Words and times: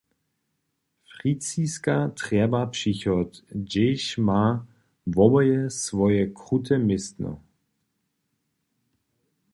Friziska 1.11 1.95
trjeba 2.19 2.61
přichod, 2.75 3.31
hdźež 3.59 4.03
ma 4.27 4.43
woboje 5.15 5.61
swoje 5.81 6.23
krute 6.39 6.75
městno. 6.87 7.31